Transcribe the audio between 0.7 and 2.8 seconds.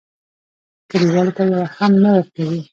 کلیوالو ته یوه هم نه ورکوي.